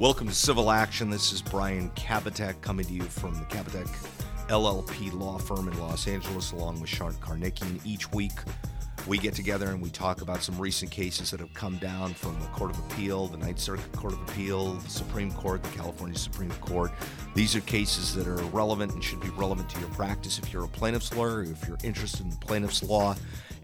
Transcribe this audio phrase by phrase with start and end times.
[0.00, 1.08] Welcome to Civil Action.
[1.08, 3.86] This is Brian Kabateck coming to you from the Kabateck
[4.48, 7.62] LLP law firm in Los Angeles, along with Sean Karnicki.
[7.62, 8.32] And each week,
[9.06, 12.38] we get together and we talk about some recent cases that have come down from
[12.40, 16.18] the Court of Appeal, the Ninth Circuit Court of Appeal, the Supreme Court, the California
[16.18, 16.90] Supreme Court.
[17.36, 20.64] These are cases that are relevant and should be relevant to your practice if you're
[20.64, 23.14] a plaintiff's lawyer, if you're interested in plaintiff's law.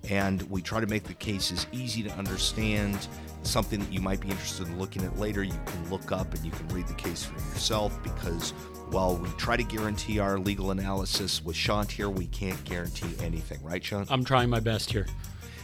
[0.09, 3.07] And we try to make the cases easy to understand,
[3.43, 5.43] something that you might be interested in looking at later.
[5.43, 8.53] You can look up and you can read the case for yourself because
[8.91, 13.63] while we try to guarantee our legal analysis with Sean here, we can't guarantee anything,
[13.63, 14.07] right, Sean?
[14.11, 15.07] I'm trying my best here.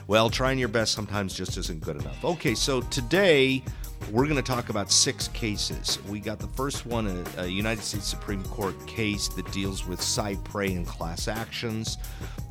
[0.06, 2.24] Well, trying your best sometimes just isn't good enough.
[2.24, 3.64] Okay, so today
[4.12, 5.98] we're going to talk about six cases.
[6.08, 7.06] We got the first one,
[7.36, 11.98] a, a United States Supreme Court case that deals with cy pres and class actions.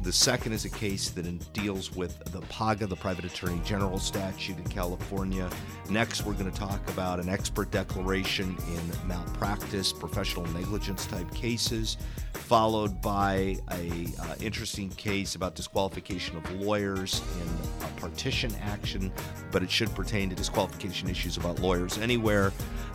[0.02, 4.58] The second is a case that deals with the PAGA, the Private Attorney General statute
[4.58, 5.50] in California.
[5.90, 11.98] Next, we're going to talk about an expert declaration in malpractice, professional negligence type cases,
[12.34, 19.12] followed by a uh, interesting case about disqualification of lawyers in partition action,
[19.52, 22.54] but it should pertain to disqualification issues about lawyers anywhere.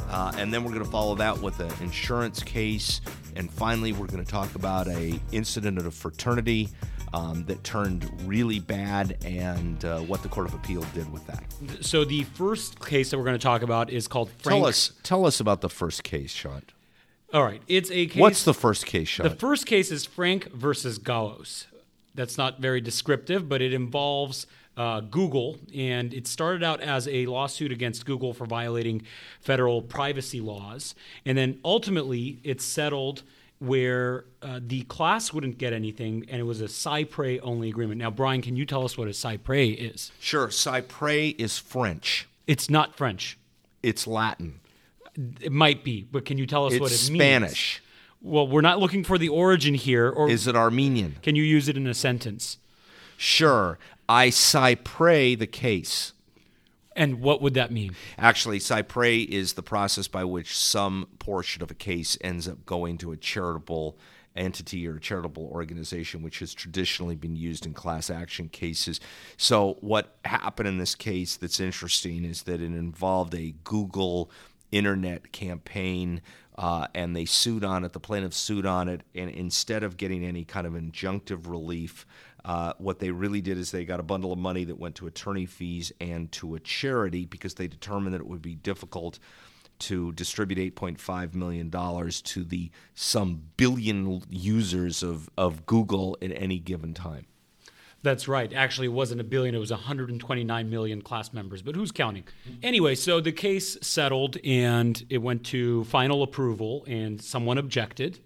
[0.08, 3.00] Uh, and then we're going to follow that with an insurance case,
[3.34, 6.68] and finally, we're going to talk about a incident at a fraternity
[7.12, 11.42] um, that turned really bad and uh, what the Court of Appeal did with that.
[11.84, 14.60] So the first case that we're going to talk about is called Frank.
[14.60, 16.62] Tell us, tell us about the first case, Sean.
[17.32, 18.20] All right, it's a case.
[18.20, 19.28] What's the first case, Sean?
[19.28, 21.66] The first case is Frank versus Gaos.
[22.14, 27.26] That's not very descriptive, but it involves uh, Google, and it started out as a
[27.26, 29.02] lawsuit against Google for violating
[29.40, 33.22] federal privacy laws, and then ultimately it settled
[33.58, 37.98] where uh, the class wouldn't get anything, and it was a cy pres only agreement.
[37.98, 40.12] Now, Brian, can you tell us what a cy pres is?
[40.18, 40.50] Sure.
[40.50, 42.26] Cy pres is French.
[42.46, 43.38] It's not French.
[43.82, 44.60] It's Latin.
[45.40, 47.18] It might be, but can you tell us it's what it Spanish.
[47.18, 47.20] means?
[47.52, 47.82] Spanish.
[48.22, 50.08] Well, we're not looking for the origin here.
[50.08, 51.16] Or is it Armenian?
[51.22, 52.58] Can you use it in a sentence?
[53.22, 53.78] Sure.
[54.08, 56.14] I cy pres the case.
[56.96, 57.94] And what would that mean?
[58.16, 62.64] Actually, cy pres is the process by which some portion of a case ends up
[62.64, 63.98] going to a charitable
[64.34, 69.00] entity or a charitable organization, which has traditionally been used in class action cases.
[69.36, 74.30] So, what happened in this case that's interesting is that it involved a Google
[74.72, 76.22] internet campaign.
[76.56, 77.94] Uh, and they sued on it.
[77.94, 82.04] The plaintiff sued on it, and instead of getting any kind of injunctive relief,
[82.44, 85.06] uh, what they really did is they got a bundle of money that went to
[85.06, 89.18] attorney fees and to a charity because they determined that it would be difficult
[89.80, 96.94] to distribute $8.5 million to the some billion users of, of Google at any given
[96.94, 97.26] time.
[98.02, 98.50] That's right.
[98.54, 102.24] Actually, it wasn't a billion, it was 129 million class members, but who's counting?
[102.62, 108.18] Anyway, so the case settled and it went to final approval, and someone objected.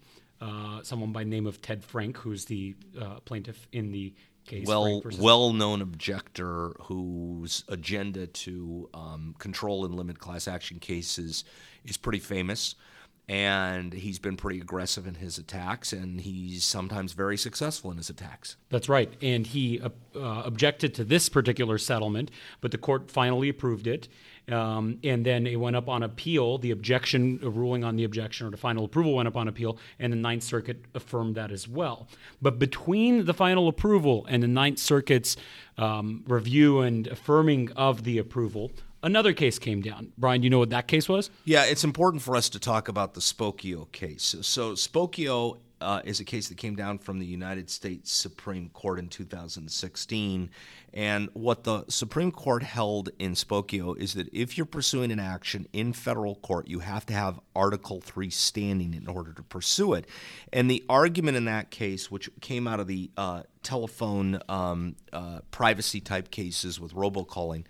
[0.44, 4.12] Uh, someone by the name of Ted Frank, who's the uh, plaintiff in the
[4.44, 4.66] case.
[4.66, 11.44] Well, well-known objector whose agenda to um, control and limit class action cases
[11.86, 12.74] is pretty famous,
[13.26, 18.10] and he's been pretty aggressive in his attacks, and he's sometimes very successful in his
[18.10, 18.58] attacks.
[18.68, 23.86] That's right, and he uh objected to this particular settlement, but the court finally approved
[23.86, 24.08] it.
[24.50, 26.58] Um, and then it went up on appeal.
[26.58, 30.12] The objection, ruling on the objection or the final approval went up on appeal, and
[30.12, 32.08] the Ninth Circuit affirmed that as well.
[32.42, 35.36] But between the final approval and the Ninth Circuit's
[35.78, 38.70] um, review and affirming of the approval,
[39.02, 40.12] another case came down.
[40.18, 41.30] Brian, do you know what that case was?
[41.44, 44.34] Yeah, it's important for us to talk about the Spokeo case.
[44.42, 48.98] So, Spokeo uh, is a case that came down from the United States Supreme Court
[48.98, 50.50] in 2016.
[50.94, 55.66] And what the Supreme Court held in Spokeo is that if you're pursuing an action
[55.72, 60.06] in federal court, you have to have Article 3 standing in order to pursue it.
[60.52, 65.40] And the argument in that case, which came out of the uh, telephone um, uh,
[65.50, 67.64] privacy type cases with robocalling,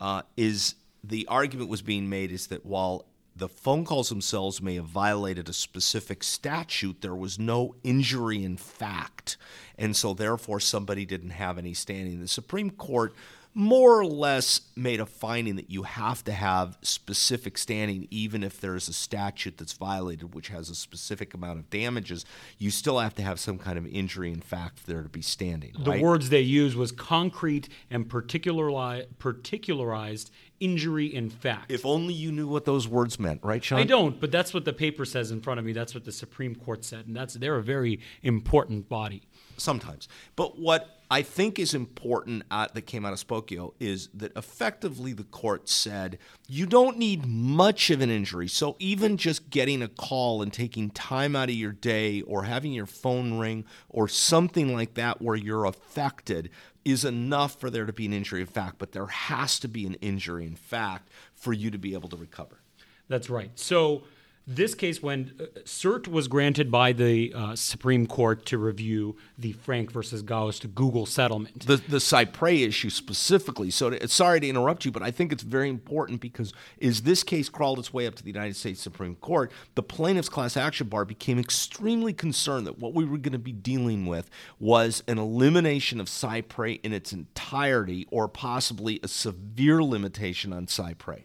[0.00, 3.04] uh, is the argument was being made is that while
[3.36, 7.00] the phone calls themselves may have violated a specific statute.
[7.00, 9.36] There was no injury in fact.
[9.76, 12.20] And so, therefore, somebody didn't have any standing.
[12.20, 13.12] The Supreme Court
[13.54, 18.60] more or less made a finding that you have to have specific standing, even if
[18.60, 22.24] there's a statute that's violated, which has a specific amount of damages.
[22.58, 25.22] You still have to have some kind of injury in fact for there to be
[25.22, 25.72] standing.
[25.78, 26.02] The right?
[26.02, 31.70] words they used was concrete and particularized injury in fact.
[31.70, 33.78] If only you knew what those words meant, right, Sean?
[33.78, 35.72] I don't, but that's what the paper says in front of me.
[35.72, 39.22] That's what the Supreme Court said, and that's they're a very important body.
[39.56, 44.36] Sometimes, but what I think is important uh, that came out of Spokeo is that
[44.36, 46.18] effectively the court said
[46.48, 48.48] you don't need much of an injury.
[48.48, 52.72] So even just getting a call and taking time out of your day or having
[52.72, 56.50] your phone ring or something like that where you're affected
[56.84, 59.86] is enough for there to be an injury in fact, but there has to be
[59.86, 62.60] an injury in fact for you to be able to recover.
[63.08, 63.50] That's right.
[63.54, 64.04] So
[64.46, 69.52] this case, when uh, cert was granted by the uh, Supreme Court to review the
[69.52, 73.70] Frank versus Gaos Google settlement, the the cy pres issue specifically.
[73.70, 76.52] So, to, sorry to interrupt you, but I think it's very important because
[76.82, 80.28] as this case crawled its way up to the United States Supreme Court, the plaintiffs'
[80.28, 84.28] class action bar became extremely concerned that what we were going to be dealing with
[84.60, 90.68] was an elimination of cy pres in its entirety, or possibly a severe limitation on
[90.68, 91.22] cy pres.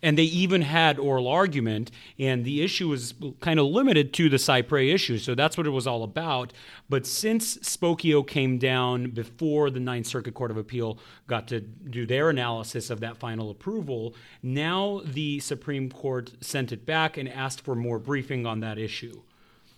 [0.00, 1.90] And they even had oral argument,
[2.20, 5.18] and the issue was kind of limited to the cy pres issue.
[5.18, 6.52] So that's what it was all about.
[6.88, 12.06] But since Spokeo came down before the Ninth Circuit Court of Appeal got to do
[12.06, 17.62] their analysis of that final approval, now the Supreme Court sent it back and asked
[17.62, 19.22] for more briefing on that issue.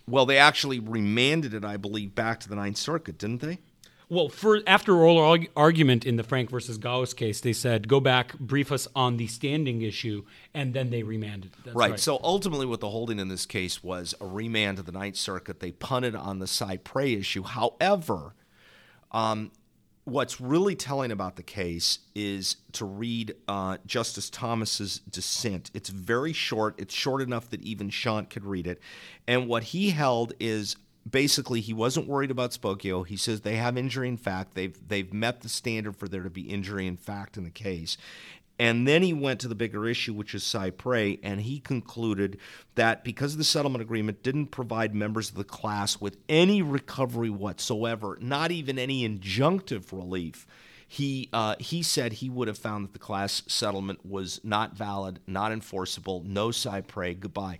[0.07, 3.57] Well, they actually remanded it, I believe, back to the Ninth Circuit, didn't they?
[4.11, 8.37] Well, for after oral argument in the Frank versus Gaos case, they said go back,
[8.39, 11.51] brief us on the standing issue, and then they remanded.
[11.67, 11.91] Right.
[11.91, 11.99] right.
[11.99, 15.61] So ultimately, what the holding in this case was a remand to the Ninth Circuit.
[15.61, 17.43] They punted on the cy pres issue.
[17.43, 18.35] However,
[19.13, 19.51] um,
[20.03, 25.71] what's really telling about the case is to read uh, Justice Thomas's dissent.
[25.73, 26.75] It's very short.
[26.77, 28.81] It's short enough that even Sean could read it.
[29.25, 30.75] And what he held is
[31.09, 33.05] basically he wasn't worried about Spokeo.
[33.05, 34.55] He says they have injury in fact.
[34.55, 37.97] They've they've met the standard for there to be injury in fact in the case.
[38.59, 42.37] And then he went to the bigger issue, which is cy pres, and he concluded
[42.75, 48.19] that because the settlement agreement didn't provide members of the class with any recovery whatsoever,
[48.21, 50.45] not even any injunctive relief,
[50.87, 55.21] he uh, he said he would have found that the class settlement was not valid,
[55.25, 57.57] not enforceable, no cy pres, goodbye.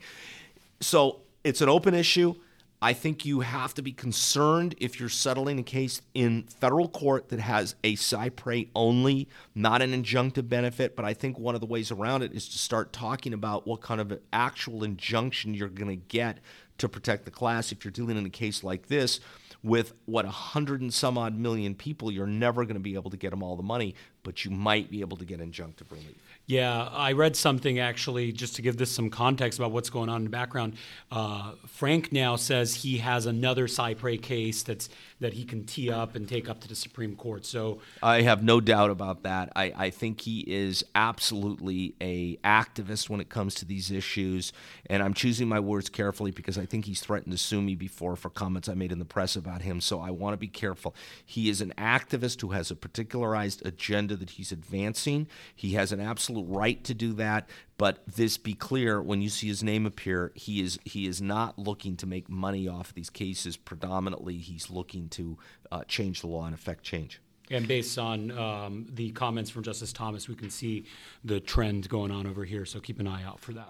[0.81, 2.35] So it's an open issue.
[2.83, 7.29] I think you have to be concerned if you're settling a case in federal court
[7.29, 10.95] that has a cy pres only, not an injunctive benefit.
[10.95, 13.81] But I think one of the ways around it is to start talking about what
[13.81, 16.39] kind of actual injunction you're going to get
[16.79, 17.71] to protect the class.
[17.71, 19.19] If you're dealing in a case like this
[19.63, 23.11] with what a hundred and some odd million people, you're never going to be able
[23.11, 23.93] to get them all the money,
[24.23, 26.17] but you might be able to get injunctive relief.
[26.47, 30.17] Yeah, I read something actually, just to give this some context about what's going on
[30.17, 30.73] in the background.
[31.09, 34.89] Uh, Frank now says he has another cy pres case that's
[35.21, 37.45] that he can tee up and take up to the Supreme Court.
[37.45, 39.53] So I have no doubt about that.
[39.55, 44.51] I, I think he is absolutely a activist when it comes to these issues,
[44.87, 48.15] and I'm choosing my words carefully because I think he's threatened to sue me before
[48.15, 49.79] for comments I made in the press about him.
[49.79, 50.95] So I want to be careful.
[51.23, 55.27] He is an activist who has a particularized agenda that he's advancing.
[55.55, 57.49] He has an absolute right to do that.
[57.77, 61.57] But this be clear when you see his name appear, he is he is not
[61.57, 63.57] looking to make money off of these cases.
[63.57, 65.37] Predominantly, he's looking to
[65.71, 67.21] uh, change the law and affect change.
[67.49, 70.85] And based on um, the comments from Justice Thomas, we can see
[71.25, 72.65] the trend going on over here.
[72.65, 73.69] So keep an eye out for that.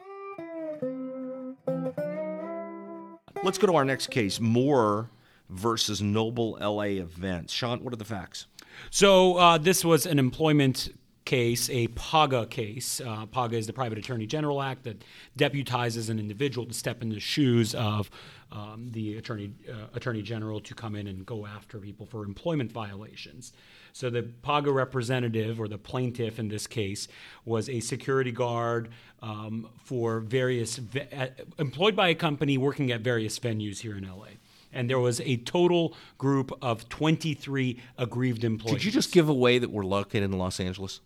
[3.43, 5.09] Let's go to our next case Moore
[5.49, 7.53] versus Noble LA Events.
[7.53, 8.45] Sean, what are the facts?
[8.89, 10.89] So uh, this was an employment
[11.25, 13.01] case, a PAGA case.
[13.01, 15.03] Uh, PAGA is the Private Attorney General Act that
[15.37, 18.09] deputizes an individual to step in the shoes of
[18.51, 22.71] um, the Attorney uh, Attorney General to come in and go after people for employment
[22.71, 23.53] violations.
[23.93, 27.07] So the PAGA representative or the plaintiff in this case
[27.45, 28.89] was a security guard
[29.21, 31.27] um, for various ve- uh,
[31.59, 34.27] employed by a company working at various venues here in LA
[34.73, 38.77] and there was a total group of 23 aggrieved employees.
[38.77, 41.01] Did you just give away that we're located in Los Angeles?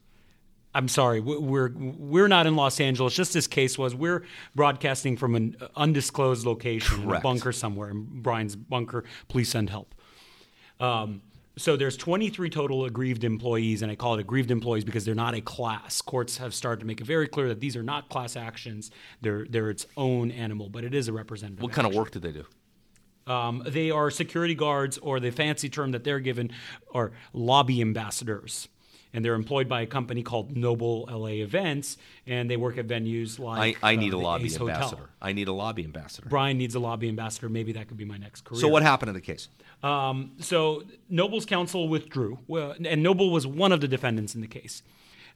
[0.75, 3.13] I'm sorry, we're we're not in Los Angeles.
[3.15, 8.57] Just this case was we're broadcasting from an undisclosed location, a bunker somewhere in Brian's
[8.57, 9.05] bunker.
[9.29, 9.95] Please send help.
[10.81, 11.21] Um,
[11.57, 15.33] so there's 23 total aggrieved employees, and I call it aggrieved employees because they're not
[15.33, 16.01] a class.
[16.01, 18.91] Courts have started to make it very clear that these are not class actions;
[19.21, 21.63] they're they're its own animal, but it is a representative.
[21.63, 22.43] What kind of work do they do?
[23.31, 26.51] Um, they are security guards, or the fancy term that they're given
[26.93, 28.67] are lobby ambassadors
[29.15, 33.39] and they're employed by a company called Noble LA Events, and they work at venues
[33.39, 33.77] like.
[33.81, 34.97] I, I need uh, a lobby Ace ambassador.
[34.97, 35.09] Hotel.
[35.21, 36.27] I need a lobby ambassador.
[36.27, 37.47] Brian needs a lobby ambassador.
[37.47, 38.59] Maybe that could be my next career.
[38.59, 39.47] So what happened in the case?
[39.81, 44.83] Um, so Noble's counsel withdrew, and Noble was one of the defendants in the case.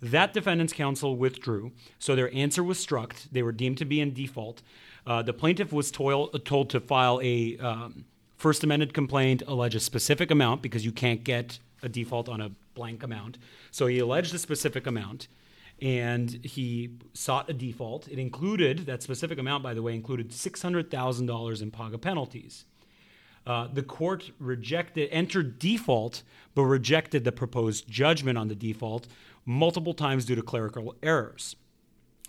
[0.02, 3.16] That defendant's counsel withdrew, so their answer was struck.
[3.32, 4.62] They were deemed to be in default.
[5.08, 8.06] Uh, the plaintiff was toil, told to file a um,
[8.36, 12.52] First Amendment complaint, allege a specific amount because you can't get a default on a
[12.80, 13.38] blank amount.
[13.72, 15.28] So he alleged a specific amount
[15.82, 18.08] and he sought a default.
[18.08, 22.66] It included, that specific amount, by the way, included $600,000 in PAGA penalties.
[23.46, 26.24] Uh, the court rejected, entered default,
[26.56, 29.08] but rejected the proposed judgment on the default
[29.46, 31.56] multiple times due to clerical errors.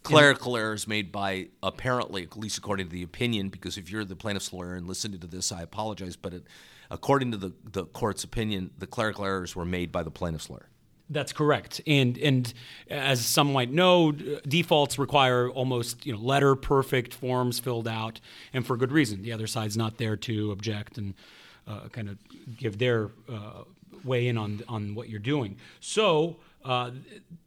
[0.02, 4.16] Clerical errors made by apparently, at least according to the opinion, because if you're the
[4.16, 6.44] plaintiff's lawyer and listening to this, I apologize, but it,
[6.90, 10.68] according to the, the court's opinion, the clerical errors were made by the plaintiff's lawyer.
[11.12, 12.54] That's correct, and and
[12.88, 18.20] as some might know, defaults require almost you know letter perfect forms filled out,
[18.52, 19.22] and for good reason.
[19.22, 21.14] The other side's not there to object and
[21.66, 22.18] uh, kind of
[22.56, 23.64] give their uh,
[24.12, 25.56] in on on what you're doing.
[25.80, 26.92] So uh,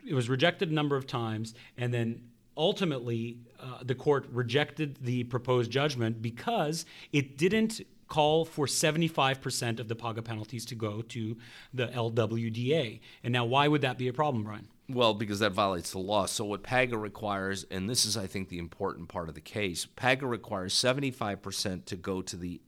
[0.05, 2.21] it was rejected a number of times, and then
[2.57, 9.87] ultimately uh, the court rejected the proposed judgment because it didn't call for 75% of
[9.87, 11.37] the PAGA penalties to go to
[11.73, 12.99] the LWDA.
[13.23, 14.67] And now, why would that be a problem, Brian?
[14.89, 16.25] Well, because that violates the law.
[16.25, 19.85] So, what PAGA requires, and this is, I think, the important part of the case
[19.85, 22.59] PAGA requires 75% to go to the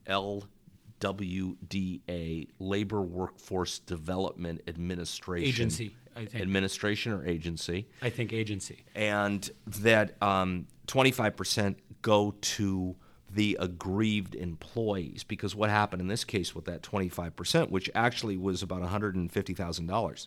[1.00, 5.46] LWDA, Labor Workforce Development Administration.
[5.46, 6.42] Agency, I think.
[6.42, 7.86] Administration or agency.
[8.00, 8.84] I think agency.
[8.94, 12.96] And that um, 25% go to
[13.36, 15.22] the aggrieved employees.
[15.22, 20.26] Because what happened in this case with that 25% which actually was about $150,000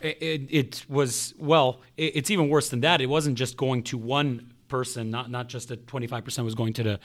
[0.00, 3.00] it, it, was well it, it's even worse than that.
[3.00, 6.82] It wasn't just going to one person not not just that 25% was going to
[6.82, 7.00] the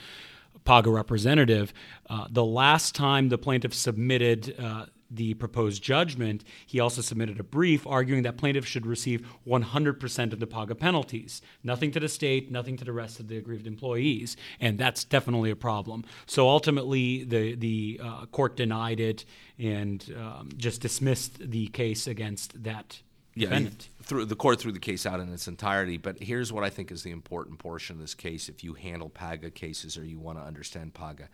[0.64, 1.72] paga representative.
[2.08, 7.44] Uh, the last time the plaintiff submitted uh, the proposed judgment, he also submitted a
[7.44, 11.42] brief arguing that plaintiffs should receive 100% of the PAGA penalties.
[11.62, 14.36] Nothing to the state, nothing to the rest of the aggrieved employees.
[14.60, 16.04] And that's definitely a problem.
[16.26, 19.24] So ultimately, the, the uh, court denied it
[19.58, 23.00] and um, just dismissed the case against that
[23.34, 23.88] yeah, defendant.
[24.02, 25.96] Through, the court threw the case out in its entirety.
[25.96, 29.08] But here's what I think is the important portion of this case if you handle
[29.08, 31.28] PAGA cases or you want to understand PAGA.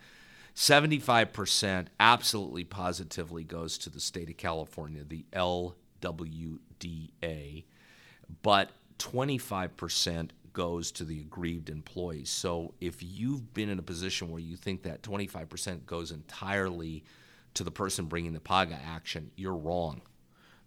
[0.59, 5.62] 75% absolutely positively goes to the state of California, the LWDA,
[8.43, 12.29] but 25% goes to the aggrieved employees.
[12.29, 17.05] So if you've been in a position where you think that 25% goes entirely
[17.55, 20.03] to the person bringing the PAGA action, you're wrong.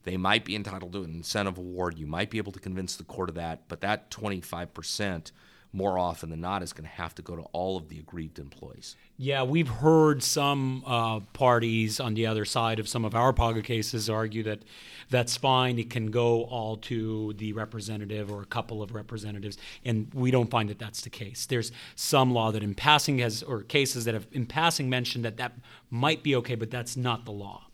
[0.03, 1.98] They might be entitled to an incentive award.
[1.98, 5.31] You might be able to convince the court of that, but that 25%
[5.73, 8.39] more often than not is going to have to go to all of the aggrieved
[8.39, 8.95] employees.
[9.17, 13.61] Yeah, we've heard some uh, parties on the other side of some of our PAGA
[13.61, 14.63] cases argue that
[15.09, 15.79] that's fine.
[15.79, 20.49] It can go all to the representative or a couple of representatives, and we don't
[20.49, 21.45] find that that's the case.
[21.45, 25.37] There's some law that in passing has, or cases that have in passing mentioned that
[25.37, 25.53] that
[25.89, 27.67] might be okay, but that's not the law.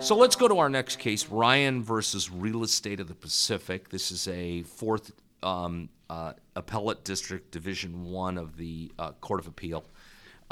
[0.00, 3.88] So let's go to our next case Ryan versus Real Estate of the Pacific.
[3.88, 5.10] This is a fourth
[5.42, 9.84] um, uh, appellate district, Division One of the uh, Court of Appeal.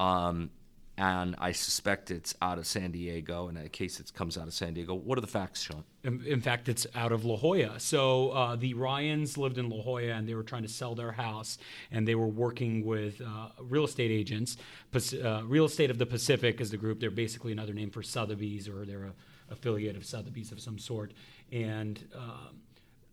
[0.00, 0.50] Um,
[0.98, 3.48] and I suspect it's out of San Diego.
[3.48, 5.84] In a case that comes out of San Diego, what are the facts, Sean?
[6.02, 7.78] In, in fact, it's out of La Jolla.
[7.78, 11.12] So uh, the Ryans lived in La Jolla, and they were trying to sell their
[11.12, 11.56] house,
[11.92, 14.56] and they were working with uh, real estate agents.
[14.94, 16.98] Uh, real Estate of the Pacific is the group.
[16.98, 19.12] They're basically another name for Sotheby's, or they're a
[19.50, 21.12] affiliate of Sotheby's of some sort.
[21.52, 22.48] And uh,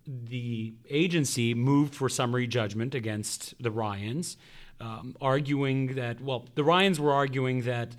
[0.06, 4.38] the agency moved for summary judgment against the Ryans,
[4.80, 7.96] um, arguing that, well, the Ryans were arguing that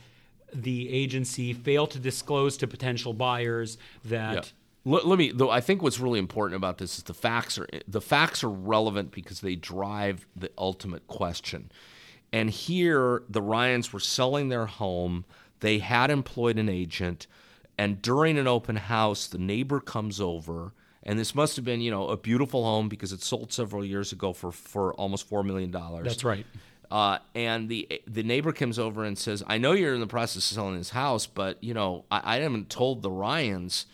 [0.53, 4.35] the agency failed to disclose to potential buyers that.
[4.35, 4.43] Yeah.
[4.87, 7.67] Let, let, me though I think what's really important about this is the facts are
[7.89, 11.73] the facts are relevant because they drive the ultimate question.
[12.35, 15.25] And here the Ryans were selling their home.
[15.61, 17.27] They had employed an agent
[17.79, 21.91] and during an open house, the neighbor comes over, and this must have been, you
[21.91, 25.71] know, a beautiful home because it sold several years ago for for almost four million
[25.71, 26.07] dollars.
[26.07, 26.47] That's right.
[26.91, 30.51] Uh, and the the neighbor comes over and says, "I know you're in the process
[30.51, 33.87] of selling this house, but you know, I, I haven't told the Ryans,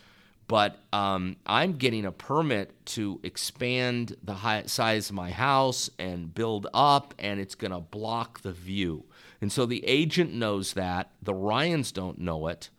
[0.47, 6.33] but um, I'm getting a permit to expand the high, size of my house and
[6.33, 9.05] build up, and it's going to block the view."
[9.41, 12.69] And so the agent knows that the Ryans don't know it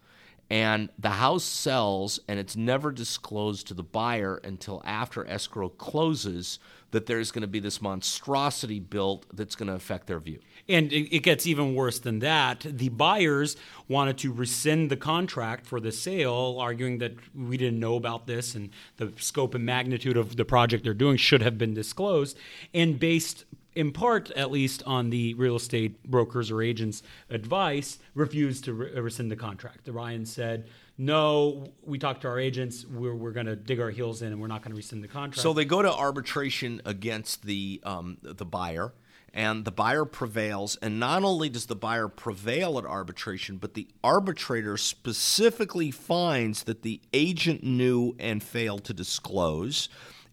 [0.52, 6.58] and the house sells and it's never disclosed to the buyer until after escrow closes
[6.90, 10.38] that there's going to be this monstrosity built that's going to affect their view.
[10.68, 12.60] And it, gets even worse than that.
[12.60, 13.56] The buyers
[13.88, 18.54] wanted to rescind the contract for the sale, arguing that we didn't know about this
[18.54, 18.68] and
[18.98, 22.36] the scope and magnitude of the project they're doing should have been disclosed.
[22.74, 28.64] And based in part, at least on the real estate brokers or agents' advice, refused
[28.64, 29.84] to re- rescind the contract.
[29.84, 30.66] The Ryan said,
[30.98, 32.84] no, we talked to our agents.
[32.86, 35.08] We're, we're going to dig our heels in, and we're not going to rescind the
[35.08, 35.40] contract.
[35.40, 38.92] So they go to arbitration against the um, the buyer,
[39.32, 40.76] and the buyer prevails.
[40.76, 46.82] And not only does the buyer prevail at arbitration, but the arbitrator specifically finds that
[46.82, 49.88] the agent knew and failed to disclose.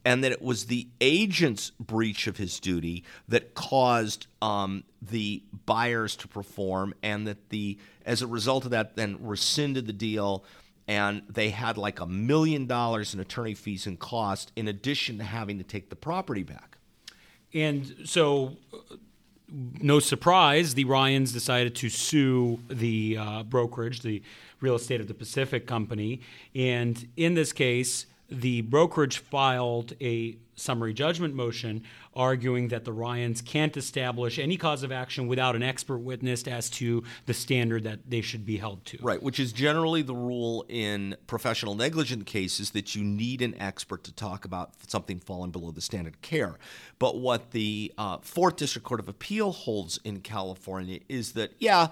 [0.06, 6.15] And that it was the agent's breach of his duty that caused um, the buyers
[6.18, 10.44] to perform, and that the as a result of that, then rescinded the deal
[10.89, 15.24] and they had like a million dollars in attorney fees and cost in addition to
[15.24, 16.79] having to take the property back.
[17.53, 18.96] And so, uh,
[19.82, 24.24] no surprise, the Ryans decided to sue the uh, brokerage, the
[24.62, 26.22] Real Estate of the Pacific Company.
[26.56, 31.84] And in this case, the brokerage filed a summary judgment motion
[32.14, 36.70] arguing that the Ryans can't establish any cause of action without an expert witness as
[36.72, 38.98] to the standard that they should be held to.
[39.02, 44.04] Right, which is generally the rule in professional negligent cases that you need an expert
[44.04, 46.58] to talk about something falling below the standard of care.
[47.00, 51.88] But what the uh, Fourth District Court of Appeal holds in California is that, yeah,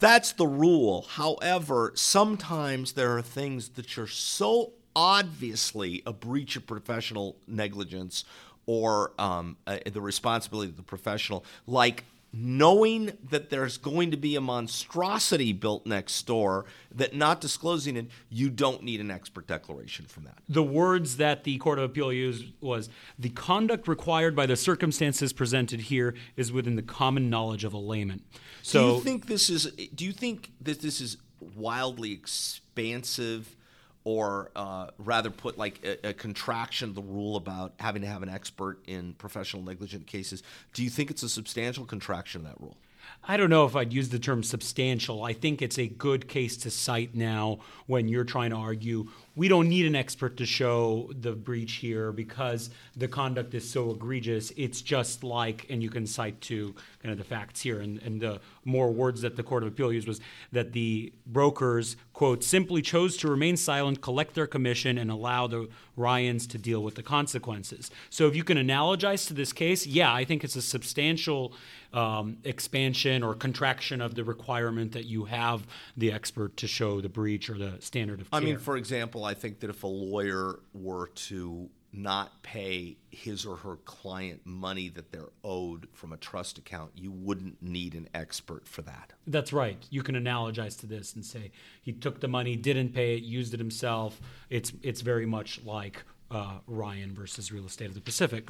[0.00, 1.06] that's the rule.
[1.10, 8.22] However, sometimes there are things that are so obviously a breach of professional negligence
[8.66, 12.04] or um, uh, the responsibility of the professional, like
[12.34, 18.06] knowing that there's going to be a monstrosity built next door that not disclosing it
[18.28, 20.36] you don't need an expert declaration from that.
[20.50, 25.32] The words that the court of appeal used was the conduct required by the circumstances
[25.32, 28.20] presented here is within the common knowledge of a layman.
[28.62, 29.64] So do you think this is
[29.94, 31.16] do you think that this is
[31.56, 33.56] wildly expansive
[34.04, 38.22] or uh, rather put like a, a, contraction of the rule about having to have
[38.22, 40.42] an expert in professional negligent cases.
[40.72, 42.76] Do you think it's a substantial contraction of that rule?
[43.24, 45.24] I don't know if I'd use the term substantial.
[45.24, 49.48] I think it's a good case to cite now when you're trying to argue we
[49.48, 54.52] don't need an expert to show the breach here because the conduct is so egregious.
[54.56, 58.20] It's just like, and you can cite to kind of the facts here, and, and
[58.20, 60.20] the more words that the Court of Appeal used was
[60.52, 65.68] that the brokers, quote, simply chose to remain silent, collect their commission, and allow the
[65.96, 67.90] Ryans to deal with the consequences.
[68.10, 71.52] So if you can analogize to this case, yeah, I think it's a substantial
[71.92, 77.08] um, expansion or contraction of the requirement that you have the expert to show the
[77.08, 78.40] breach or the standard of care.
[78.40, 83.44] I mean, for example, I think that if a lawyer were to not pay his
[83.44, 88.08] or her client money that they're owed from a trust account, you wouldn't need an
[88.14, 89.12] expert for that.
[89.26, 89.84] That's right.
[89.90, 91.50] You can analogize to this and say
[91.82, 94.20] he took the money, didn't pay it, used it himself.
[94.48, 98.48] It's it's very much like uh, Ryan versus Real Estate of the Pacific.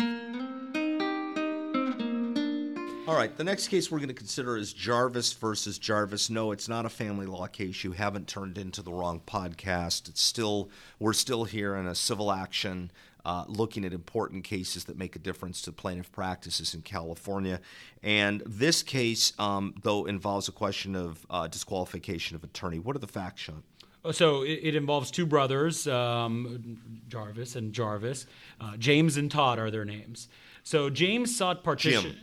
[3.11, 6.31] All right, the next case we're going to consider is Jarvis versus Jarvis.
[6.31, 7.83] No, it's not a family law case.
[7.83, 10.09] You haven't turned into the wrong podcast.
[10.09, 12.93] It's still we're still here in a civil action
[13.25, 17.61] uh, looking at important cases that make a difference to plaintiff practices in California.
[18.03, 22.79] And this case, um, though, involves a question of uh, disqualification of attorney.
[22.79, 23.63] What are the facts, Sean?
[24.05, 26.79] Uh, so it, it involves two brothers, um,
[27.09, 28.27] Jarvis and Jarvis.
[28.61, 30.29] Uh, James and Todd are their names.
[30.63, 32.03] So James sought partition.
[32.03, 32.17] Jim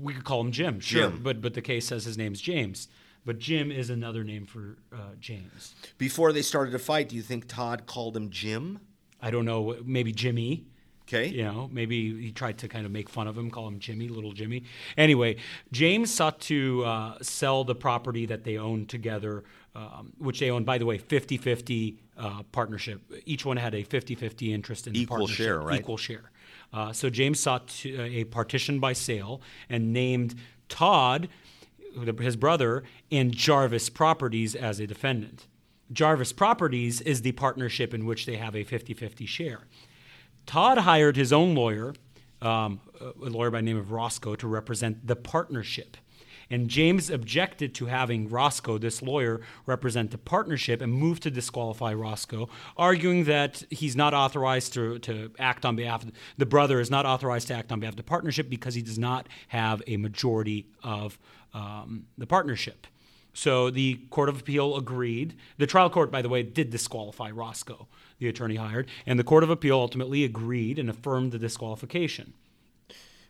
[0.00, 1.10] we could call him Jim, sure.
[1.10, 1.20] Jim.
[1.22, 2.88] But but the case says his name's James.
[3.24, 5.74] But Jim is another name for uh, James.
[5.98, 8.80] Before they started to fight, do you think Todd called him Jim?
[9.22, 9.76] I don't know.
[9.84, 10.64] Maybe Jimmy.
[11.08, 11.26] Okay.
[11.26, 14.06] You know, maybe he tried to kind of make fun of him, call him Jimmy,
[14.06, 14.62] little Jimmy.
[14.96, 15.36] Anyway,
[15.72, 19.42] James sought to uh, sell the property that they owned together,
[19.74, 23.00] um, which they owned, by the way, 50 50 uh, partnership.
[23.24, 25.44] Each one had a 50 50 interest in Equal the partnership.
[25.44, 25.80] share, right?
[25.80, 26.30] Equal share.
[26.72, 30.36] Uh, so James sought to, uh, a partition by sale and named
[30.68, 31.28] Todd,
[32.20, 35.48] his brother, and Jarvis Properties as a defendant.
[35.92, 39.60] Jarvis Properties is the partnership in which they have a 50 50 share.
[40.46, 41.94] Todd hired his own lawyer,
[42.40, 45.96] um, a lawyer by the name of Roscoe, to represent the partnership.
[46.52, 51.94] And James objected to having Roscoe, this lawyer, represent the partnership and moved to disqualify
[51.94, 56.90] Roscoe, arguing that he's not authorized to, to act on behalf of the brother is
[56.90, 59.96] not authorized to act on behalf of the partnership because he does not have a
[59.96, 61.18] majority of
[61.54, 62.88] um, the partnership.
[63.32, 65.36] So the Court of Appeal agreed.
[65.56, 67.86] The trial court, by the way, did disqualify Roscoe,
[68.18, 72.34] the attorney hired, and the Court of Appeal ultimately agreed and affirmed the disqualification.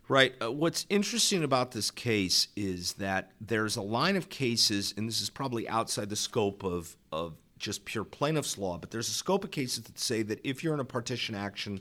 [0.09, 0.35] Right.
[0.43, 5.21] Uh, what's interesting about this case is that there's a line of cases, and this
[5.21, 9.45] is probably outside the scope of, of just pure plaintiff's law, but there's a scope
[9.45, 11.81] of cases that say that if you're in a partition action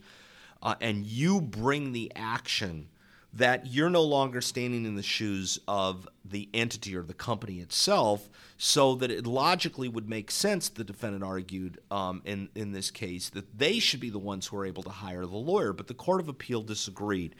[0.62, 2.90] uh, and you bring the action
[3.34, 8.30] that you're no longer standing in the shoes of the entity or the company itself,
[8.58, 13.30] so that it logically would make sense, the defendant argued um, in, in this case,
[13.30, 15.74] that they should be the ones who are able to hire the lawyer.
[15.74, 17.36] But the Court of Appeal disagreed.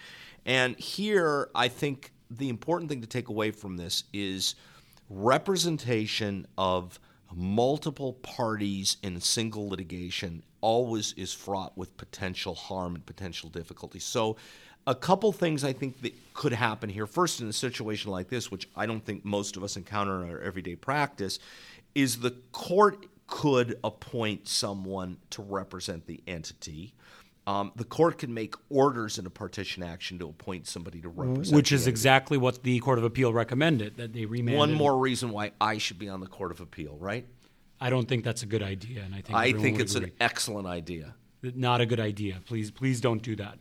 [0.46, 4.56] And here, I think the important thing to take away from this is
[5.10, 7.00] representation of
[7.34, 14.00] multiple parties in single litigation always is fraught with potential harm and potential difficulty.
[14.00, 14.38] So,
[14.90, 17.06] a couple things I think that could happen here.
[17.06, 20.32] First, in a situation like this, which I don't think most of us encounter in
[20.32, 21.38] our everyday practice,
[21.94, 26.96] is the court could appoint someone to represent the entity.
[27.46, 31.56] Um, the court can make orders in a partition action to appoint somebody to represent.
[31.56, 31.92] Which is entity.
[31.92, 34.58] exactly what the Court of Appeal recommended that they remanded.
[34.58, 37.28] one more reason why I should be on the Court of Appeal, right?
[37.80, 40.68] I don't think that's a good idea, and I think I think it's an excellent
[40.68, 41.14] idea.
[41.44, 42.42] not a good idea.
[42.46, 43.60] Please, please don't do that.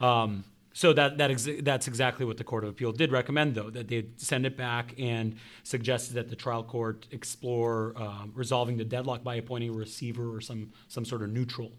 [0.00, 3.70] Um, so that that ex- that's exactly what the Court of Appeal did recommend, though,
[3.70, 5.34] that they send it back and
[5.64, 10.40] suggested that the trial court explore um, resolving the deadlock by appointing a receiver or
[10.40, 11.72] some some sort of neutral.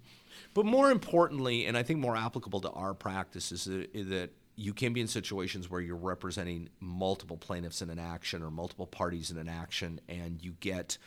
[0.53, 4.31] But more importantly, and I think more applicable to our practice, is that, is that
[4.55, 8.87] you can be in situations where you're representing multiple plaintiffs in an action or multiple
[8.87, 10.97] parties in an action, and you get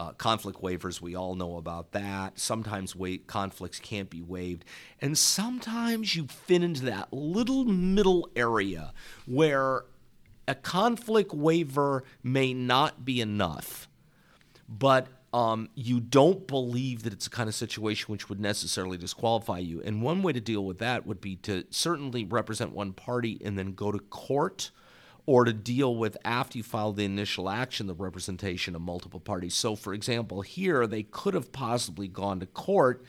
[0.00, 1.00] uh, conflict waivers.
[1.00, 2.38] We all know about that.
[2.38, 2.94] Sometimes
[3.26, 4.64] conflicts can't be waived.
[5.00, 8.94] And sometimes you fit into that little middle area
[9.26, 9.84] where
[10.48, 13.88] a conflict waiver may not be enough
[14.70, 19.58] but um, you don't believe that it's a kind of situation which would necessarily disqualify
[19.58, 19.82] you.
[19.82, 23.58] And one way to deal with that would be to certainly represent one party and
[23.58, 24.70] then go to court,
[25.26, 29.54] or to deal with after you file the initial action the representation of multiple parties.
[29.54, 33.04] So, for example, here they could have possibly gone to court.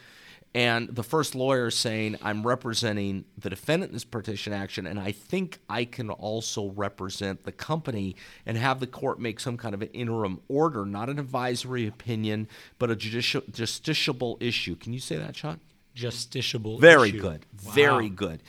[0.53, 5.13] And the first lawyer saying, I'm representing the defendant in this partition action, and I
[5.13, 9.81] think I can also represent the company and have the court make some kind of
[9.81, 14.75] an interim order, not an advisory opinion, but a judicial, justiciable issue.
[14.75, 15.61] Can you say that, Sean?
[15.95, 16.81] Justiciable.
[16.81, 17.21] Very issue.
[17.21, 17.45] good.
[17.65, 17.71] Wow.
[17.71, 18.43] Very good.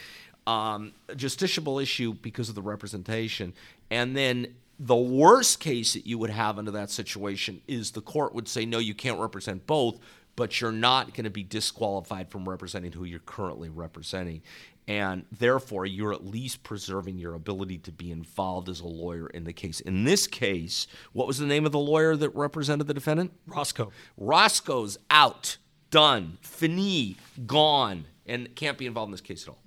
[0.47, 3.55] Um, justiciable issue because of the representation.
[3.91, 8.35] And then the worst case that you would have under that situation is the court
[8.35, 10.01] would say, no, you can't represent both,
[10.35, 14.43] but you're not going to be disqualified from representing who you're currently representing.
[14.89, 19.45] And therefore, you're at least preserving your ability to be involved as a lawyer in
[19.45, 19.79] the case.
[19.79, 23.33] In this case, what was the name of the lawyer that represented the defendant?
[23.47, 23.93] Roscoe.
[24.17, 25.59] Roscoe's out,
[25.91, 29.59] done, fini, gone, and can't be involved in this case at all.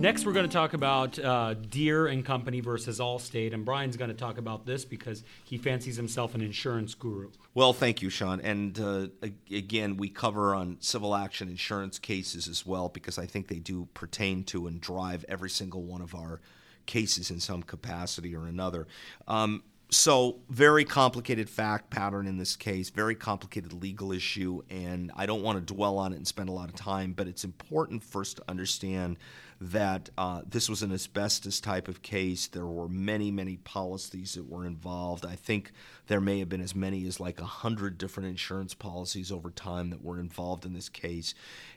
[0.00, 4.08] Next, we're going to talk about uh, Deere and Company versus Allstate, and Brian's going
[4.08, 7.30] to talk about this because he fancies himself an insurance guru.
[7.52, 8.40] Well, thank you, Sean.
[8.40, 9.08] And uh,
[9.50, 13.88] again, we cover on civil action insurance cases as well because I think they do
[13.92, 16.40] pertain to and drive every single one of our
[16.86, 18.86] cases in some capacity or another.
[19.28, 25.26] Um, so, very complicated fact pattern in this case, very complicated legal issue, and I
[25.26, 28.04] don't want to dwell on it and spend a lot of time, but it's important
[28.04, 29.18] first to understand
[29.60, 32.46] that uh, this was an asbestos type of case.
[32.46, 35.26] There were many, many policies that were involved.
[35.26, 35.72] I think
[36.06, 39.90] there may have been as many as like a hundred different insurance policies over time
[39.90, 41.34] that were involved in this case,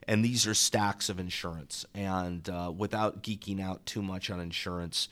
[0.07, 1.83] and these are stacks of insurance.
[1.95, 5.09] And uh, without geeking out too much on insurance,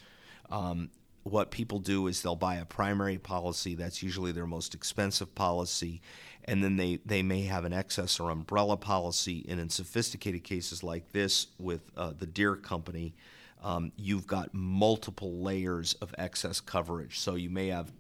[0.52, 0.92] um,
[1.24, 6.02] what people do is they'll buy a primary policy that's usually their most expensive policy
[6.46, 10.84] and then they, they may have an excess or umbrella policy and in sophisticated cases
[10.84, 13.14] like this with uh, the Deere company
[13.62, 17.20] um, you've got multiple layers of excess coverage.
[17.20, 17.92] So you may have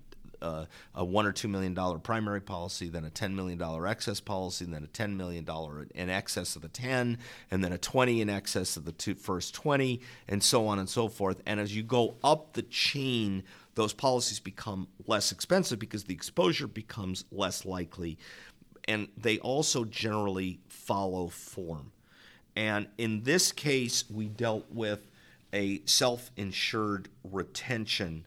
[0.42, 4.20] uh, a one or two million dollar primary policy, then a ten million dollar excess
[4.20, 7.18] policy, then a ten million dollar in excess of the ten,
[7.50, 10.90] and then a twenty in excess of the two, first twenty, and so on and
[10.90, 11.42] so forth.
[11.46, 13.44] And as you go up the chain,
[13.76, 18.18] those policies become less expensive because the exposure becomes less likely,
[18.88, 21.92] and they also generally follow form.
[22.56, 25.08] And in this case, we dealt with
[25.54, 28.26] a self insured retention,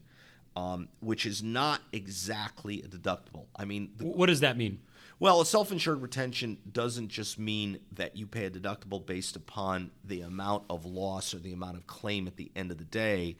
[0.56, 3.46] um, which is not exactly a deductible.
[3.56, 4.80] I mean, the, What does that mean?
[5.20, 9.90] well, a self insured retention doesn't just mean that you pay a deductible based upon
[10.04, 13.36] the amount of loss or the amount of claim at the end of the day,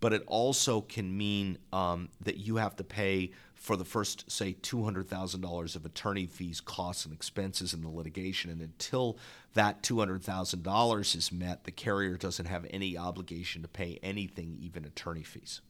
[0.00, 4.56] but it also can mean um, that you have to pay for the first, say,
[4.62, 8.50] $200,000 of attorney fees, costs, and expenses in the litigation.
[8.50, 9.18] And until
[9.52, 15.22] that $200,000 is met, the carrier doesn't have any obligation to pay anything, even attorney
[15.22, 15.60] fees.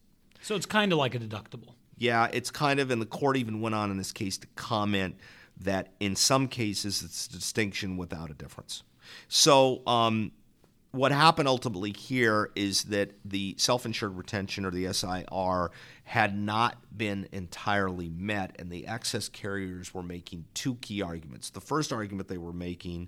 [0.41, 1.73] So it's kind of like a deductible.
[1.97, 5.15] Yeah, it's kind of, and the court even went on in this case to comment
[5.59, 8.83] that in some cases it's a distinction without a difference.
[9.27, 10.31] So, um,
[10.91, 15.71] what happened ultimately here is that the self insured retention or the SIR
[16.03, 21.49] had not been entirely met, and the excess carriers were making two key arguments.
[21.49, 23.07] The first argument they were making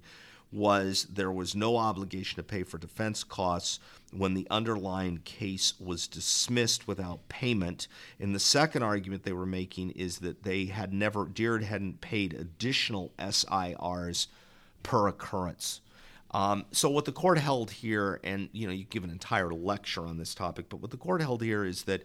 [0.53, 3.79] was there was no obligation to pay for defense costs
[4.11, 7.87] when the underlying case was dismissed without payment.
[8.19, 12.33] And the second argument they were making is that they had never, DIRD hadn't paid
[12.33, 14.27] additional SIRs
[14.83, 15.81] per occurrence.
[16.31, 20.05] Um, so what the court held here, and you know, you give an entire lecture
[20.05, 22.03] on this topic, but what the court held here is that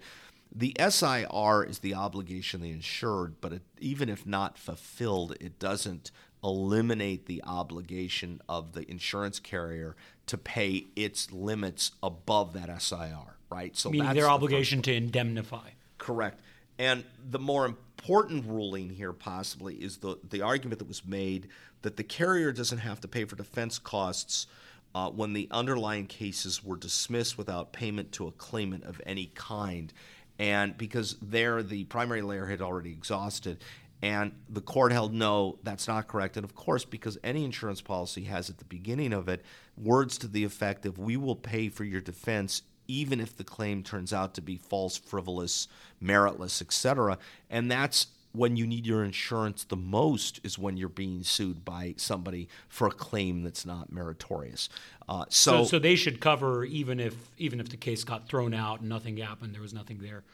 [0.54, 5.58] the SIR is the obligation of the insured, but it, even if not fulfilled, it
[5.58, 6.10] doesn't
[6.42, 9.96] eliminate the obligation of the insurance carrier
[10.26, 13.76] to pay its limits above that SIR, right?
[13.76, 15.70] So meaning their the obligation to indemnify.
[15.98, 16.40] Correct.
[16.78, 21.48] And the more important ruling here possibly is the the argument that was made
[21.82, 24.46] that the carrier doesn't have to pay for defense costs
[24.94, 29.92] uh, when the underlying cases were dismissed without payment to a claimant of any kind.
[30.38, 33.62] And because there the primary layer had already exhausted,
[34.02, 36.36] and the court held no, that's not correct.
[36.36, 39.44] And of course, because any insurance policy has at the beginning of it
[39.76, 43.82] words to the effect of we will pay for your defense even if the claim
[43.82, 45.68] turns out to be false, frivolous,
[46.02, 47.18] meritless, etc.
[47.50, 51.94] And that's when you need your insurance the most is when you're being sued by
[51.96, 54.68] somebody for a claim that's not meritorious.
[55.08, 58.54] Uh, so, so, so they should cover even if even if the case got thrown
[58.54, 60.24] out and nothing happened, there was nothing there.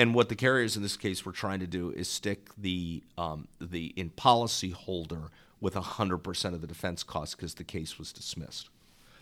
[0.00, 3.48] And what the carriers in this case were trying to do is stick the um,
[3.60, 5.24] the in policy holder
[5.60, 8.70] with 100% of the defense costs because the case was dismissed.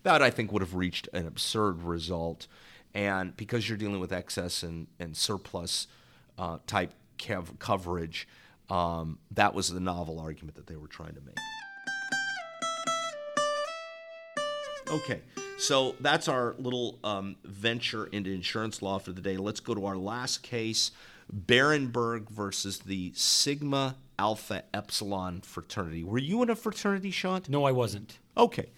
[0.04, 2.46] That I think would have reached an absurd result.
[2.94, 5.88] And because you're dealing with excess and, and surplus
[6.38, 8.28] uh, type cav- coverage,
[8.70, 11.34] um, that was the novel argument that they were trying to make.
[14.88, 15.22] Okay,
[15.58, 19.36] so that's our little um, venture into insurance law for the day.
[19.36, 20.92] Let's go to our last case
[21.46, 26.02] Barenborg versus the Sigma Alpha Epsilon fraternity.
[26.02, 27.42] Were you in a fraternity, Sean?
[27.48, 28.18] No, I wasn't.
[28.36, 28.70] Okay,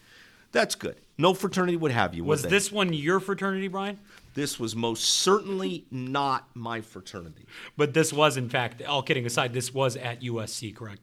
[0.53, 0.97] that's good.
[1.17, 2.25] No fraternity would have you.
[2.25, 3.99] Was this one your fraternity, Brian?
[4.35, 7.47] This was most certainly not my fraternity.
[7.77, 11.03] But this was, in fact, all kidding aside, this was at USC, correct?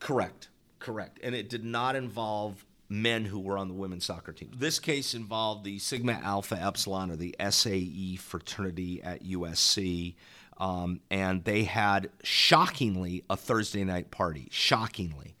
[0.00, 1.18] Correct, correct.
[1.22, 4.50] And it did not involve men who were on the women's soccer team.
[4.56, 10.14] This case involved the Sigma Alpha Epsilon or the SAE fraternity at USC.
[10.56, 14.48] Um, and they had shockingly a Thursday night party.
[14.50, 15.36] Shockingly.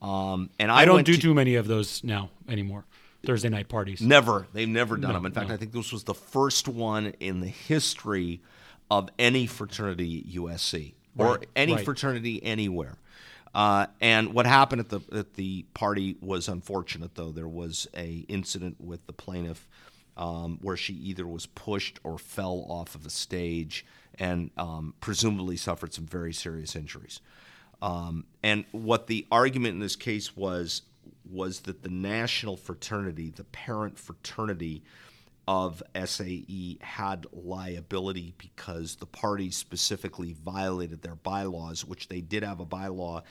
[0.00, 2.84] Um, and I, I don't do to, too many of those now anymore.
[3.24, 4.00] Thursday night parties.
[4.00, 4.46] Never.
[4.52, 5.26] They've never done no, them.
[5.26, 5.54] In fact, no.
[5.54, 8.40] I think this was the first one in the history
[8.90, 11.84] of any fraternity at USC or right, any right.
[11.84, 12.96] fraternity anywhere.
[13.54, 17.30] Uh, and what happened at the at the party was unfortunate, though.
[17.30, 19.68] There was a incident with the plaintiff
[20.16, 23.84] um, where she either was pushed or fell off of a stage
[24.18, 27.20] and um, presumably suffered some very serious injuries.
[27.80, 30.82] Um, and what the argument in this case was
[31.30, 34.82] was that the national fraternity, the parent fraternity
[35.48, 42.60] of SAE, had liability because the parties specifically violated their bylaws, which they did have
[42.60, 43.22] a bylaw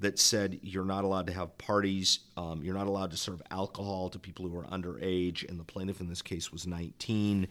[0.00, 4.08] that said you're not allowed to have parties, um, you're not allowed to serve alcohol
[4.08, 7.46] to people who are underage, and the plaintiff in this case was 19.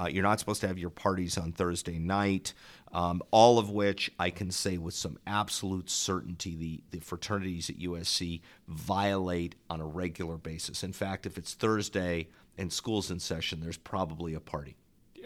[0.00, 2.54] Uh, you're not supposed to have your parties on Thursday night,
[2.92, 7.80] um, all of which I can say with some absolute certainty the, the fraternities at
[7.80, 10.84] USC violate on a regular basis.
[10.84, 14.76] In fact, if it's Thursday and school's in session, there's probably a party.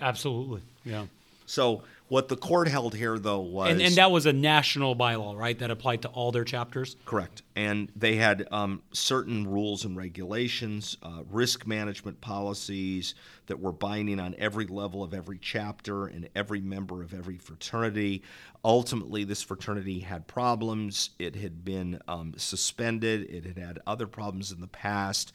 [0.01, 1.07] Absolutely, yeah.
[1.47, 5.37] So what the court held here, though, was and, and, that was a national bylaw,
[5.37, 5.59] right?
[5.59, 6.97] That applied to all their chapters.
[7.05, 13.15] Correct, and they had um, certain rules and regulations, uh, risk management policies
[13.47, 18.23] that were binding on every level of every chapter and every member of every fraternity.
[18.65, 21.11] Ultimately, this fraternity had problems.
[21.19, 23.23] It had been um, suspended.
[23.31, 25.33] It had had other problems in the past,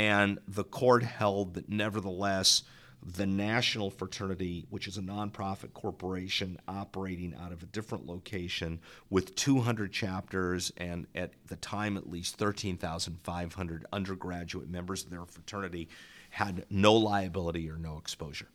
[0.00, 2.62] and the court held that nevertheless
[3.02, 9.34] the National Fraternity, which is a nonprofit corporation operating out of a different location with
[9.34, 15.90] 200 chapters and at the time at least 13,500 undergraduate members of their fraternity,
[16.30, 18.48] had no liability or no exposure.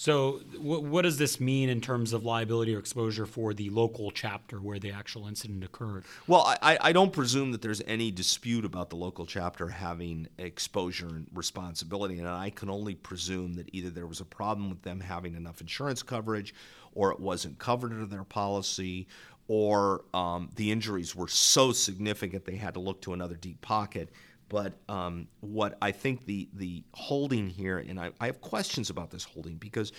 [0.00, 4.10] So, w- what does this mean in terms of liability or exposure for the local
[4.10, 6.04] chapter where the actual incident occurred?
[6.26, 11.08] Well, I, I don't presume that there's any dispute about the local chapter having exposure
[11.08, 15.00] and responsibility, and I can only presume that either there was a problem with them
[15.00, 16.54] having enough insurance coverage,
[16.94, 19.06] or it wasn't covered under their policy,
[19.48, 24.08] or um, the injuries were so significant they had to look to another deep pocket
[24.50, 29.10] But um, what I think the the holding here, and I, I have questions about
[29.10, 29.92] this holding because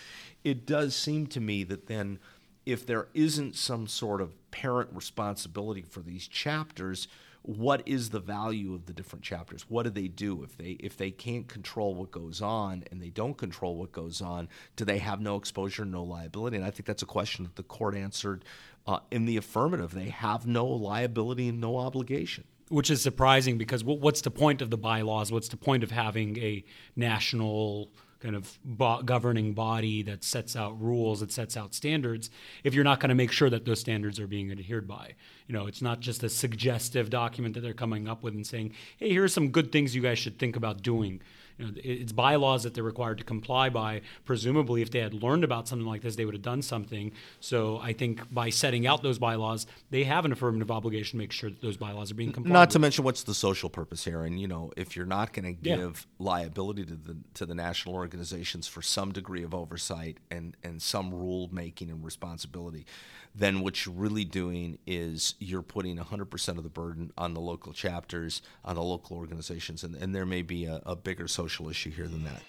[0.43, 2.19] it does seem to me that then
[2.65, 7.07] if there isn't some sort of parent responsibility for these chapters,
[7.43, 9.65] what is the value of the different chapters?
[9.69, 13.09] What do they do if they if they can't control what goes on and they
[13.09, 14.49] don't control what goes on?
[14.75, 16.57] Do they have no exposure, no liability?
[16.57, 18.43] And I think that's a question that the court answered
[18.85, 19.93] uh, in the affirmative.
[19.93, 24.69] They have no liability and no obligation which is surprising because what's the point of
[24.69, 25.31] the bylaws?
[25.31, 26.63] What's the point of having a
[26.95, 32.29] national kind of bo- governing body that sets out rules, that sets out standards,
[32.63, 35.15] if you're not going to make sure that those standards are being adhered by?
[35.47, 38.73] You know, it's not just a suggestive document that they're coming up with and saying,
[38.97, 41.21] "Hey, here are some good things you guys should think about doing."
[41.61, 44.01] You know, it's bylaws that they're required to comply by.
[44.25, 47.11] Presumably, if they had learned about something like this, they would have done something.
[47.39, 51.31] So I think by setting out those bylaws, they have an affirmative obligation to make
[51.31, 52.51] sure that those bylaws are being complied.
[52.53, 52.73] Not with.
[52.73, 55.69] to mention what's the social purpose here, and you know, if you're not going to
[55.69, 55.75] Yeah.
[55.77, 60.81] give liability to the to the national organizations for some degree of oversight and and
[60.81, 62.85] some rule making and responsibility,
[63.33, 67.73] then what you're really doing is you're putting 100% of the burden on the local
[67.73, 71.91] chapters, on the local organizations, and, and there may be a, a bigger social issue
[71.91, 72.41] here than that.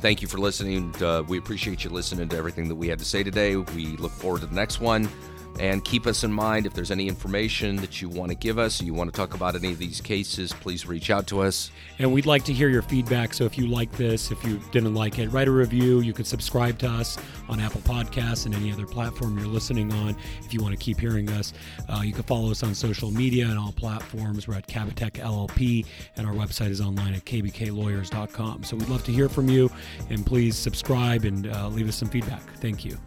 [0.00, 0.94] Thank you for listening.
[1.02, 3.56] Uh, we appreciate you listening to everything that we had to say today.
[3.56, 5.08] We look forward to the next one.
[5.58, 8.80] And keep us in mind if there's any information that you want to give us,
[8.80, 11.70] or you want to talk about any of these cases, please reach out to us.
[11.98, 13.32] And we'd like to hear your feedback.
[13.32, 16.00] So if you like this, if you didn't like it, write a review.
[16.00, 17.16] You could subscribe to us
[17.48, 20.16] on Apple Podcasts and any other platform you're listening on.
[20.42, 21.52] If you want to keep hearing us,
[21.88, 24.46] uh, you can follow us on social media and all platforms.
[24.46, 28.64] We're at Kabateck LLP, and our website is online at kbklawyers.com.
[28.64, 29.70] So we'd love to hear from you,
[30.10, 32.42] and please subscribe and uh, leave us some feedback.
[32.58, 32.98] Thank you.